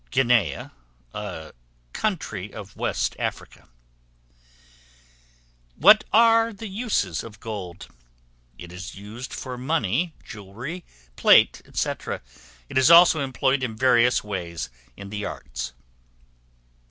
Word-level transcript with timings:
Guinea, 0.09 0.69
a 1.13 1.53
country 1.93 2.51
of 2.51 2.75
Western 2.75 3.21
Africa. 3.21 3.67
What 5.75 6.05
are 6.11 6.51
the 6.51 6.67
uses 6.67 7.23
of 7.23 7.39
Gold? 7.39 7.87
It 8.57 8.71
is 8.71 8.95
used 8.95 9.31
for 9.31 9.59
money, 9.59 10.15
jewelry, 10.23 10.85
plate, 11.17 11.61
&c. 11.75 11.89
It 12.67 12.79
is 12.79 12.89
also 12.89 13.19
employed 13.19 13.61
in 13.61 13.75
various 13.75 14.23
ways 14.23 14.71
in 14.97 15.11
the 15.11 15.23
arts. 15.25 15.71